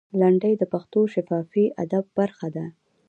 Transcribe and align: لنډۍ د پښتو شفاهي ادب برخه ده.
لنډۍ 0.19 0.53
د 0.57 0.63
پښتو 0.73 0.99
شفاهي 1.13 1.65
ادب 1.83 2.05
برخه 2.17 2.47
ده. 2.55 2.65